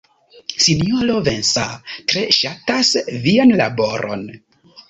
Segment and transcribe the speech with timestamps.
[0.67, 2.93] Sinjoro Vincent tre ŝatas
[3.27, 4.29] vian laboron.